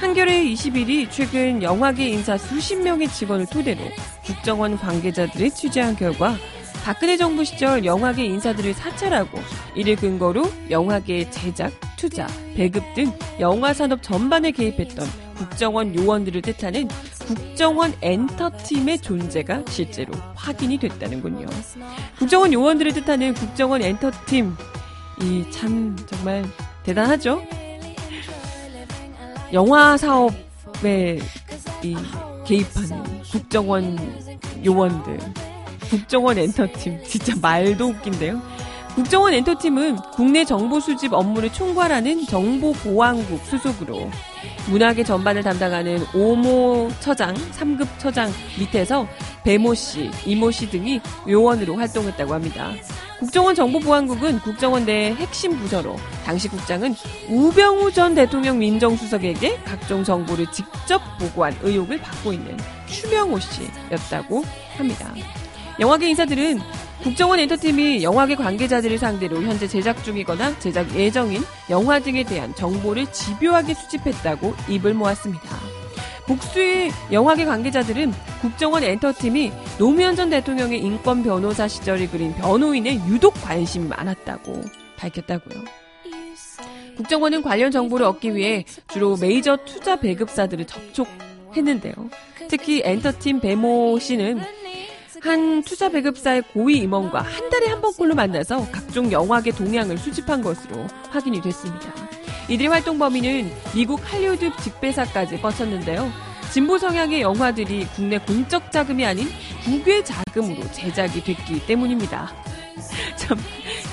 [0.00, 3.80] 한겨레 21이 최근 영화계 인사 수십 명의 직원을 토대로
[4.24, 6.36] 국정원 관계자들을 취재한 결과
[6.84, 9.38] 박근혜 정부 시절 영화계 인사들을 사찰하고
[9.74, 16.88] 이를 근거로 영화계의 제작, 투자, 배급 등 영화 산업 전반에 개입했던 국정원 요원들을 뜻하는
[17.24, 21.46] 국정원 엔터팀의 존재가 실제로 확인이 됐다는군요.
[22.18, 24.54] 국정원 요원들을 뜻하는 국정원 엔터팀
[25.20, 26.44] 이 참 정말
[26.82, 27.42] 대단하죠.
[29.52, 31.20] 영화 사업에
[31.82, 31.96] 이
[32.44, 33.96] 개입하는 국정원
[34.64, 35.18] 요원들,
[35.92, 38.40] 국정원 엔터팀 진짜 말도 웃긴데요.
[38.94, 44.10] 국정원 엔터팀은 국내 정보 수집 업무를 총괄하는 정보보안국 수속으로
[44.70, 49.06] 문화계 전반을 담당하는 오모 처장, 3급 처장 밑에서
[49.44, 52.72] 배모 씨, 이모 씨 등이 요원으로 활동했다고 합니다.
[53.18, 56.94] 국정원 정보보안국은 국정원 내 핵심 부서로 당시 국장은
[57.28, 64.42] 우병우 전 대통령 민정수석에게 각종 정보를 직접 보고한 의혹을 받고 있는 추명호 씨였다고
[64.78, 65.12] 합니다.
[65.80, 66.60] 영화계 인사들은
[67.02, 73.74] 국정원 엔터팀이 영화계 관계자들을 상대로 현재 제작 중이거나 제작 예정인 영화 등에 대한 정보를 집요하게
[73.74, 75.48] 수집했다고 입을 모았습니다.
[76.26, 83.88] 복수의 영화계 관계자들은 국정원 엔터팀이 노무현 전 대통령의 인권 변호사 시절을 그린 변호인에 유독 관심이
[83.88, 84.62] 많았다고
[84.96, 85.64] 밝혔다고요.
[86.96, 91.94] 국정원은 관련 정보를 얻기 위해 주로 메이저 투자 배급사들을 접촉했는데요.
[92.48, 94.40] 특히 엔터팀 배모 씨는
[95.22, 100.88] 한 투자 배급사의 고위 임원과 한 달에 한 번꼴로 만나서 각종 영화계 동향을 수집한 것으로
[101.10, 101.94] 확인이 됐습니다.
[102.48, 106.10] 이들의 활동 범위는 미국 할리우드 직배사까지 뻗쳤는데요.
[106.50, 109.28] 진보 성향의 영화들이 국내 공적 자금이 아닌
[109.64, 112.32] 국외 자금으로 제작이 됐기 때문입니다.
[113.14, 113.38] 참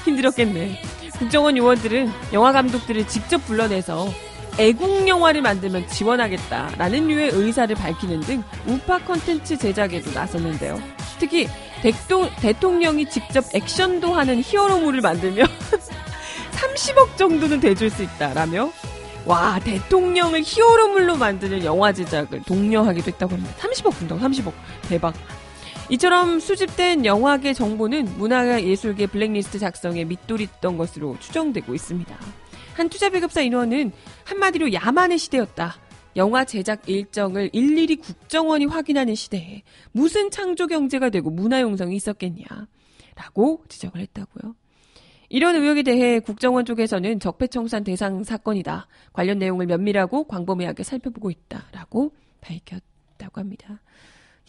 [0.05, 0.81] 힘들었겠네.
[1.19, 4.09] 국정원 요원들은 영화 감독들을 직접 불러내서
[4.57, 10.98] 애국 영화를 만들면 지원하겠다라는 류의 의사를 밝히는 등 우파 컨텐츠 제작에도 나섰는데요.
[11.19, 11.47] 특히
[11.81, 15.47] 대통, 대통령이 직접 액션도 하는 히어로물을 만들면
[16.51, 18.71] 30억 정도는 대줄 수 있다라며
[19.25, 23.53] 와 대통령을 히어로물로 만드는 영화 제작을 독려하기도 했다고 합니다.
[23.59, 24.53] 30억 분당 30억
[24.87, 25.13] 대박.
[25.89, 32.15] 이처럼 수집된 영화계 정보는 문화예술계 블랙리스트 작성에 밑돌이 던 것으로 추정되고 있습니다.
[32.75, 33.91] 한 투자 배급사 인원은
[34.23, 35.75] 한마디로 야만의 시대였다.
[36.15, 42.45] 영화 제작 일정을 일일이 국정원이 확인하는 시대에 무슨 창조 경제가 되고 문화 용성이 있었겠냐.
[43.15, 44.55] 라고 지적을 했다고요.
[45.29, 48.87] 이런 의혹에 대해 국정원 쪽에서는 적폐청산 대상 사건이다.
[49.13, 53.81] 관련 내용을 면밀하고 광범위하게 살펴보고 있다라고 밝혔다고 합니다.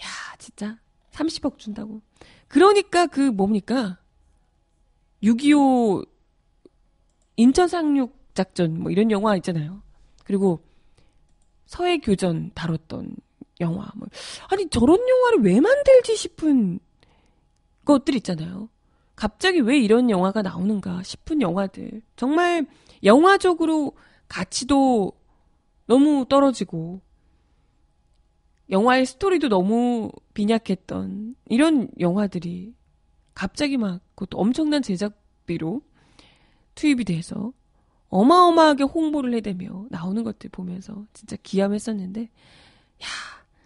[0.01, 0.07] 야,
[0.39, 0.79] 진짜
[1.13, 2.01] 30억 준다고.
[2.49, 3.99] 그러니까 그 뭡니까?
[5.23, 6.09] 6.25
[7.37, 9.83] 인천 상륙 작전 뭐 이런 영화 있잖아요.
[10.25, 10.65] 그리고
[11.71, 13.15] 서해 교전 다뤘던
[13.61, 13.89] 영화.
[13.95, 14.09] 뭐.
[14.49, 16.81] 아니 저런 영화를 왜 만들지 싶은
[17.85, 18.69] 것들 있잖아요.
[19.15, 22.03] 갑자기 왜 이런 영화가 나오는가 싶은 영화들.
[22.17, 22.67] 정말
[23.05, 23.93] 영화적으로
[24.27, 25.13] 가치도
[25.87, 27.03] 너무 떨어지고,
[28.69, 32.75] 영화의 스토리도 너무 빈약했던 이런 영화들이
[33.33, 35.83] 갑자기 막 그것도 엄청난 제작비로
[36.75, 37.53] 투입이 돼서
[38.11, 43.07] 어마어마하게 홍보를 해대며 나오는 것들 보면서 진짜 기함했었는데, 야,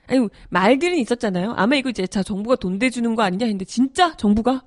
[0.06, 1.54] 아니, 말들은 있었잖아요.
[1.56, 4.62] 아마 이거 이제 자, 정부가 돈 대주는 거 아니냐 했는데, 진짜 정부가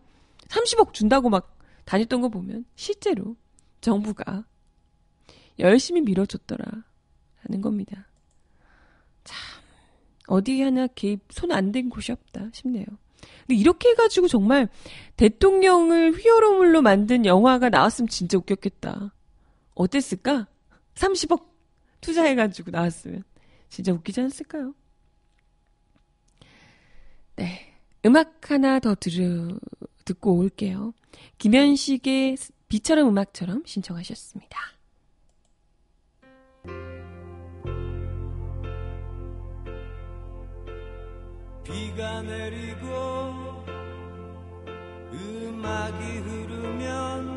[0.50, 3.36] 30억 준다고 막 다녔던 거 보면 실제로
[3.82, 4.46] 정부가
[5.60, 6.66] 열심히 밀어줬더라
[7.38, 8.08] 하는 겁니다.
[9.24, 9.38] 참
[10.28, 12.86] 어디 하나 개입 손 안 댄 곳이 없다 싶네요.
[13.48, 14.70] 근데 이렇게 해가지고 정말
[15.18, 19.14] 대통령을 히어로물로 만든 영화가 나왔으면 진짜 웃겼겠다.
[19.78, 20.48] 어땠을까?
[20.96, 21.46] 30억
[22.02, 23.24] 투자해가지고 나왔으면
[23.70, 24.74] 진짜 웃기지 않았을까요?
[27.36, 27.74] 네.
[28.06, 29.60] 음악 하나 더 들으,
[30.06, 30.94] 듣고 올게요.
[31.38, 32.38] 김현식의
[32.68, 34.58] 비처럼 음악처럼 신청하셨습니다.
[41.64, 43.66] 비가 내리고
[45.12, 47.37] 음악이 흐르면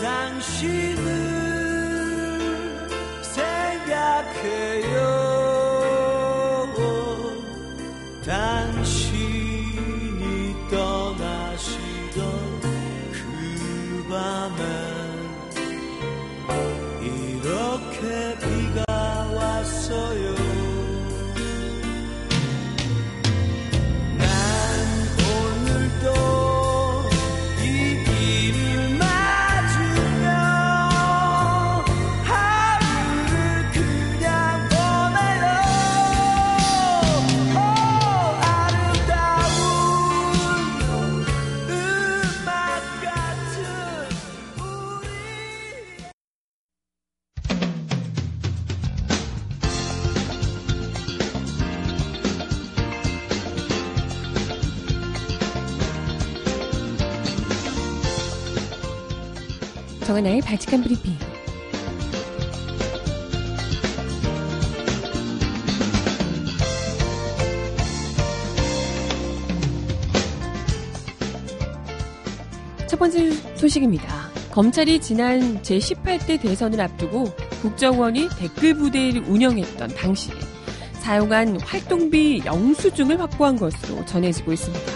[0.00, 1.27] 난당
[60.18, 61.14] 정하나의 바칙한 브리핑.
[72.88, 74.30] 첫 번째 소식입니다.
[74.50, 77.24] 검찰이 지난 제18대 대선을 앞두고
[77.62, 80.30] 국정원이 댓글 부대를 운영했던 당시
[80.94, 84.92] 사용한 활동비 영수증을 확보한 것으로 전해지고 있습니다.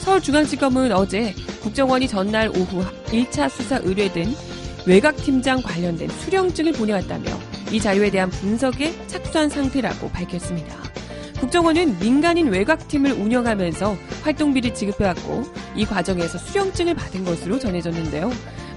[0.00, 4.47] 서울중앙지검은 어제 국정원이 전날 오후 1차 수사 의뢰된
[4.88, 7.26] 외곽팀장 관련된 수령증을 보내왔다며
[7.70, 10.74] 이 자료에 대한 분석에 착수한 상태라고 밝혔습니다.
[11.38, 15.44] 국정원은 민간인 외곽팀을 운영하면서 활동비를 지급해왔고
[15.76, 18.30] 이 과정에서 수령증을 받은 것으로 전해졌는데요.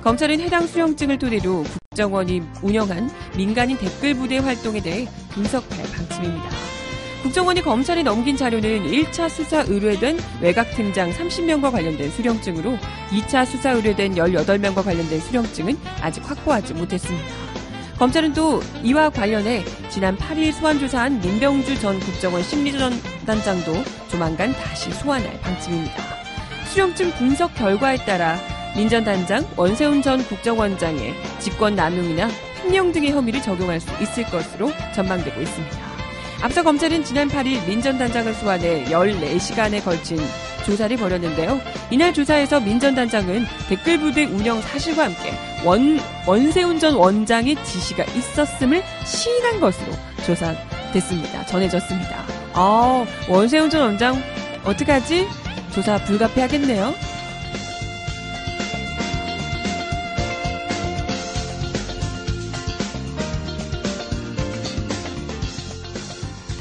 [0.03, 6.70] 검찰은 해당 수령증을 토대로 국정원이 운영한 민간인 댓글 부대 활동에 대해 분석할 방침입니다.
[7.21, 12.77] 국정원이 검찰에 넘긴 자료는 1차 수사 의뢰된 외곽팀장 30명과 관련된 수령증으로
[13.11, 17.25] 2차 수사 의뢰된 18명과 관련된 수령증은 아직 확보하지 못했습니다.
[17.99, 23.71] 검찰은 또 이와 관련해 지난 8일 소환조사한 민병주 전 국정원 심리전단장도
[24.09, 26.03] 조만간 다시 소환할 방침입니다.
[26.71, 28.39] 수령증 분석 결과에 따라
[28.75, 32.29] 민 전 단장, 원세훈 전 국정원장의 직권 남용이나
[32.63, 35.80] 횡령 등의 혐의를 적용할 수 있을 것으로 전망되고 있습니다.
[36.41, 40.17] 앞서 검찰은 지난 8일 민 전 단장을 소환해 14시간에 걸친
[40.65, 41.59] 조사를 벌였는데요.
[41.91, 45.33] 이날 조사에서 민 전 단장은 댓글 부대 운영 사실과 함께
[45.63, 49.91] 원, 원세훈 전 원장의 지시가 있었음을 시인한 것으로
[50.25, 51.45] 조사됐습니다.
[51.45, 52.23] 전해졌습니다.
[52.53, 54.21] 아, 원세훈 전 원장
[54.63, 55.27] 어떡하지?
[55.73, 56.93] 조사 불가피하겠네요.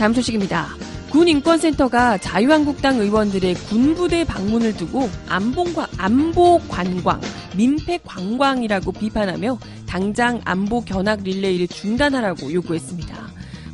[0.01, 0.66] 다음 소식입니다.
[1.11, 7.20] 군인권센터가 자유한국당 의원들의 군부대 방문을 두고 안봉과, 안보 관광,
[7.55, 13.14] 민폐 관광이라고 비판하며 당장 안보 견학 릴레이를 중단하라고 요구했습니다.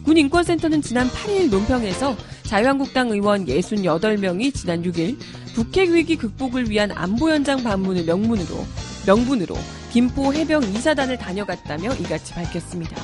[0.05, 5.19] 군인권센터는 지난 8일 논평에서 자유한국당 의원 68명이 지난 6일
[5.55, 8.67] 북핵 위기 극복을 위한 안보 현장 방문을 명문으로
[9.07, 9.55] 명분으로
[9.93, 12.97] 김포 해병 이사단을 다녀갔다며 이같이 밝혔습니다.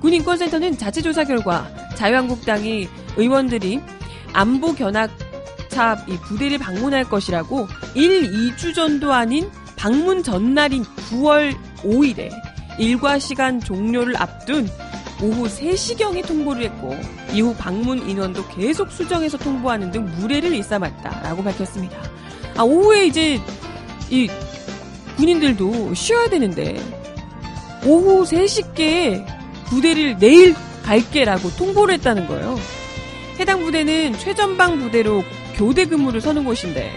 [0.00, 3.80] 군인권센터는 자체 조사 결과 자유한국당이 의원들이
[4.32, 12.30] 안보 견학차 이 부대를 방문할 것이라고 1, 2주 전도 아닌 방문 전날인 9월 5일에
[12.78, 14.68] 일과 시간 종료를 앞둔
[15.22, 16.96] 오후 3시경에 통보를 했고
[17.32, 21.98] 이후 방문 인원도 계속 수정해서 통보하는 등 무례를 일삼았다라고 밝혔습니다.
[22.56, 23.38] 아, 오후에 이제
[24.08, 24.28] 이
[25.16, 26.76] 군인들도 쉬어야 되는데
[27.84, 29.39] 오후 3시께
[29.70, 32.58] 부대를 내일 갈게라고 통보를 했다는 거예요.
[33.38, 36.92] 해당 부대는 최전방 부대로 교대 근무를 서는 곳인데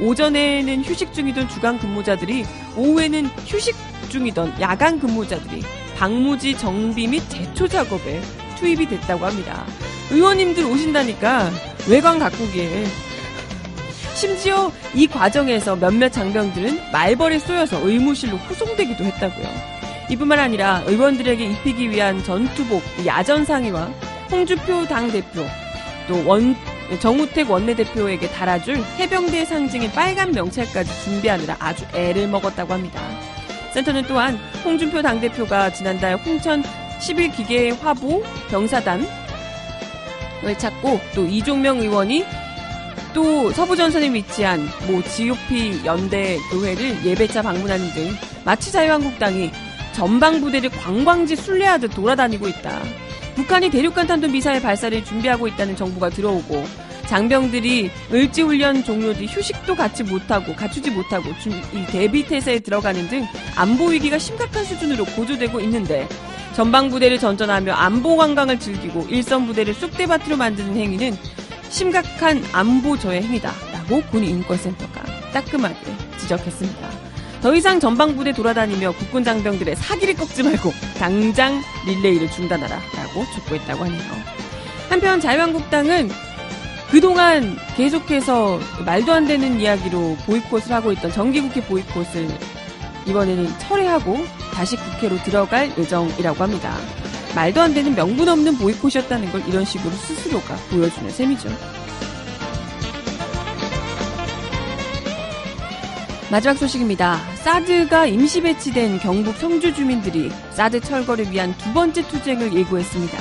[0.00, 2.44] 오전에는 휴식 중이던 주간 근무자들이
[2.76, 3.74] 오후에는 휴식
[4.08, 5.62] 중이던 야간 근무자들이
[5.96, 8.20] 방무지 정비 및 제초 작업에
[8.58, 9.66] 투입이 됐다고 합니다.
[10.10, 11.50] 의원님들 오신다니까
[11.88, 12.86] 외관 가꾸기에
[14.14, 19.71] 심지어 이 과정에서 몇몇 장병들은 말벌에 쏘여서 의무실로 후송되기도 했다고요.
[20.12, 23.86] 이뿐만 아니라 의원들에게 입히기 위한 전투복, 야전 상의와
[24.30, 25.42] 홍주표 당대표,
[26.06, 26.54] 또 원,
[27.00, 33.00] 정우택 원내대표에게 달아줄 해병대 상징인 빨간 명찰까지 준비하느라 아주 애를 먹었다고 합니다.
[33.72, 36.62] 센터는 또한 홍준표 당대표가 지난달 홍천
[37.00, 39.08] 11기계 화보 병사단을
[40.58, 42.26] 찾고 또 이종명 의원이
[43.14, 48.10] 또 서부전선에 위치한 뭐 GOP 연대 교회를 예배차 방문하는 등
[48.44, 49.50] 마치 자유한국당이
[49.92, 52.82] 전방 부대를 관광지 순례하듯 돌아다니고 있다.
[53.34, 56.64] 북한이 대륙간 탄도 미사일 발사를 준비하고 있다는 정보가 들어오고
[57.06, 61.30] 장병들이 을지훈련 종료 뒤 휴식도 갖지 못하고 갖추지 못하고
[61.74, 63.26] 이 대비 태세에 들어가는 등
[63.56, 66.08] 안보 위기가 심각한 수준으로 고조되고 있는데
[66.54, 71.16] 전방 부대를 전전하며 안보 관광을 즐기고 일선 부대를 쑥대밭으로 만드는 행위는
[71.70, 75.76] 심각한 안보 저해 행위다라고 군인권센터가 따끔하게
[76.18, 77.01] 지적했습니다.
[77.42, 84.12] 더 이상 전방부대 돌아다니며 국군 장병들의 사기를 꺾지 말고 당장 릴레이를 중단하라라고 촉구했다고 하네요.
[84.88, 86.08] 한편 자유한국당은
[86.92, 92.28] 그동안 계속해서 말도 안 되는 이야기로 보이콧을 하고 있던 정기국회 보이콧을
[93.06, 94.24] 이번에는 철회하고
[94.54, 96.76] 다시 국회로 들어갈 예정이라고 합니다.
[97.34, 101.48] 말도 안 되는 명분 없는 보이콧이었다는 걸 이런 식으로 스스로가 보여주는 셈이죠.
[106.32, 107.18] 마지막 소식입니다.
[107.34, 113.18] 사드가 임시 배치된 경북 성주 주민들이 사드 철거를 위한 두 번째 투쟁을 예고했습니다.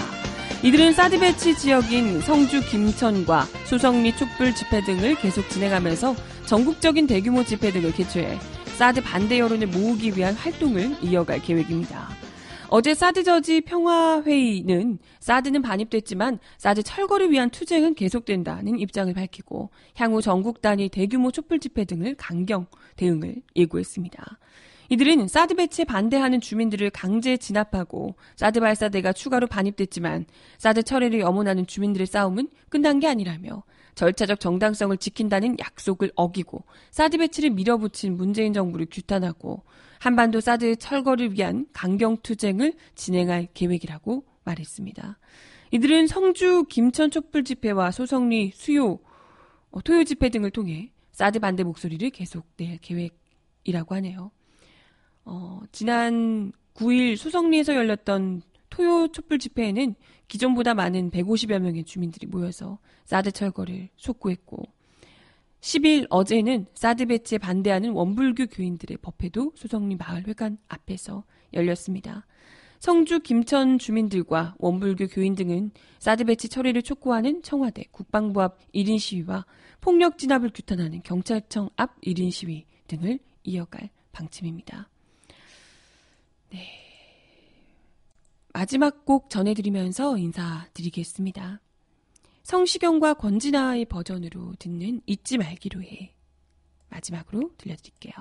[0.63, 7.69] 이들은 사드 배치 지역인 성주 김천과 수성리 촛불 집회 등을 계속 진행하면서 전국적인 대규모 집회
[7.73, 8.39] 등을 개최해
[8.77, 12.07] 사드 반대 여론을 모으기 위한 활동을 이어갈 계획입니다.
[12.73, 20.61] 어제 사드 저지 평화회의는 사드는 반입됐지만 사드 철거를 위한 투쟁은 계속된다는 입장을 밝히고 향후 전국
[20.61, 24.39] 단위 대규모 촛불 집회 등을 강경 대응을 예고했습니다.
[24.91, 30.25] 이들은 사드 배치에 반대하는 주민들을 강제 진압하고 사드 발사대가 추가로 반입됐지만
[30.57, 33.63] 사드 철회를 염원하는 주민들의 싸움은 끝난 게 아니라며
[33.95, 39.63] 절차적 정당성을 지킨다는 약속을 어기고 사드 배치를 밀어붙인 문재인 정부를 규탄하고
[39.97, 45.17] 한반도 사드 철거를 위한 강경 투쟁을 진행할 계획이라고 말했습니다.
[45.71, 48.99] 이들은 성주 김천 촛불 집회와 소성리 수요
[49.69, 54.31] 어, 토요 집회 등을 통해 사드 반대 목소리를 계속 낼 계획이라고 하네요.
[55.25, 59.95] 어, 지난 9일 소성리에서 열렸던 토요 촛불 집회에는
[60.27, 64.63] 기존보다 많은 150여 명의 주민들이 모여서 사드 철거를 촉구했고
[65.59, 72.25] 10일 어제는 사드 배치에 반대하는 원불교 교인들의 법회도 소성리 마을 회관 앞에서 열렸습니다.
[72.79, 75.69] 성주 김천 주민들과 원불교 교인 등은
[75.99, 79.45] 사드 배치 처리를 촉구하는 청와대 국방부 앞 1인 시위와
[79.81, 84.90] 폭력 진압을 규탄하는 경찰청 앞 1인 시위 등을 이어갈 방침입니다.
[86.51, 86.67] 네.
[88.53, 91.61] 마지막 곡 전해드리면서 인사드리겠습니다.
[92.43, 96.13] 성시경과 권진아의 버전으로 듣는 잊지 말기로 해.
[96.89, 98.13] 마지막으로 들려드릴게요.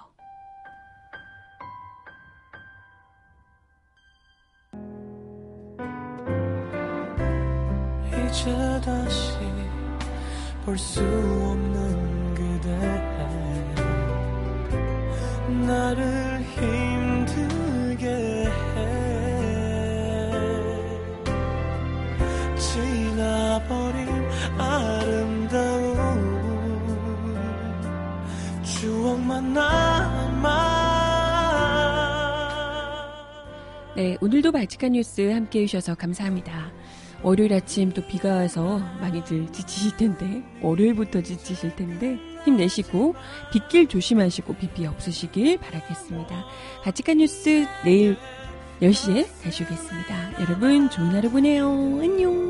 [8.30, 9.38] 이제 다시
[10.64, 12.68] 볼 수 없는 그대
[15.66, 16.39] 나를
[33.96, 36.72] 네, 오늘도 발칙한 뉴스 함께 해주셔서 감사합니다.
[37.22, 43.14] 월요일 아침 또 비가 와서 많이들 지치실 텐데, 월요일부터 지치실 텐데, 힘내시고,
[43.52, 46.44] 빗길 조심하시고, 비비 없으시길 바라겠습니다.
[46.82, 48.16] 발칙한 뉴스 내일
[48.80, 50.40] 10시에 다시 오겠습니다.
[50.40, 51.68] 여러분, 좋은 하루 보내요.
[52.02, 52.49] 안녕.